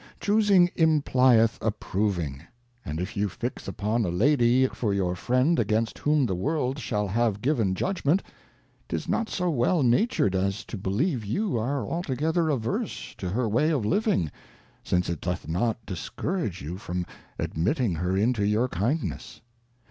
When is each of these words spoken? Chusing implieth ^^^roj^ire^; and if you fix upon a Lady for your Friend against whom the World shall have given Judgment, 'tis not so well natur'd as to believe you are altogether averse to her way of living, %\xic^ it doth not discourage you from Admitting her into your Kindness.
Chusing 0.19 0.71
implieth 0.75 1.59
^^^roj^ire^; 1.59 2.41
and 2.83 2.99
if 2.99 3.15
you 3.15 3.29
fix 3.29 3.67
upon 3.67 4.03
a 4.03 4.09
Lady 4.09 4.65
for 4.65 4.95
your 4.95 5.15
Friend 5.15 5.59
against 5.59 5.99
whom 5.99 6.25
the 6.25 6.33
World 6.33 6.79
shall 6.79 7.07
have 7.07 7.39
given 7.39 7.75
Judgment, 7.75 8.23
'tis 8.89 9.07
not 9.07 9.29
so 9.29 9.51
well 9.51 9.83
natur'd 9.83 10.33
as 10.33 10.65
to 10.65 10.75
believe 10.79 11.23
you 11.23 11.55
are 11.59 11.85
altogether 11.87 12.49
averse 12.49 13.13
to 13.19 13.29
her 13.29 13.47
way 13.47 13.69
of 13.69 13.85
living, 13.85 14.31
%\xic^ 14.83 15.07
it 15.07 15.21
doth 15.21 15.47
not 15.47 15.77
discourage 15.85 16.63
you 16.63 16.79
from 16.79 17.05
Admitting 17.37 17.93
her 17.93 18.17
into 18.17 18.43
your 18.43 18.67
Kindness. 18.67 19.41